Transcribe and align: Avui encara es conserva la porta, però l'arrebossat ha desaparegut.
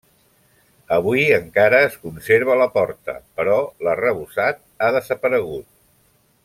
Avui 0.95 1.25
encara 1.35 1.81
es 1.89 1.99
conserva 2.07 2.57
la 2.63 2.69
porta, 2.79 3.15
però 3.41 3.61
l'arrebossat 3.89 4.67
ha 4.87 4.93
desaparegut. 5.01 5.71